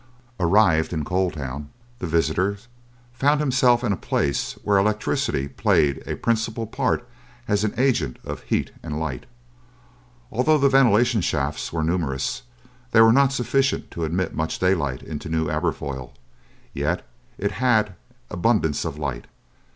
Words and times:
Arrived 0.39 0.93
in 0.93 1.05
Coal 1.05 1.29
Town, 1.29 1.69
the 1.99 2.07
visitor 2.07 2.57
found 3.13 3.39
himself 3.39 3.83
in 3.83 3.91
a 3.91 3.95
place 3.95 4.53
where 4.63 4.79
electricity 4.79 5.47
played 5.47 6.01
a 6.07 6.15
principal 6.15 6.65
part 6.65 7.07
as 7.47 7.63
an 7.63 7.75
agent 7.77 8.17
of 8.23 8.41
heat 8.41 8.71
and 8.81 8.99
light. 8.99 9.27
Although 10.31 10.57
the 10.57 10.69
ventilation 10.69 11.21
shafts 11.21 11.71
were 11.71 11.83
numerous, 11.83 12.41
they 12.91 13.01
were 13.01 13.13
not 13.13 13.31
sufficient 13.31 13.91
to 13.91 14.03
admit 14.03 14.33
much 14.33 14.57
daylight 14.57 15.03
into 15.03 15.29
New 15.29 15.49
Aberfoyle, 15.51 16.15
yet 16.73 17.05
it 17.37 17.51
had 17.51 17.93
abundance 18.31 18.83
of 18.85 18.97
light. 18.97 19.25